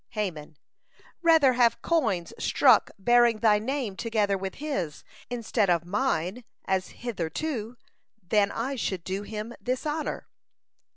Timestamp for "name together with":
3.59-4.55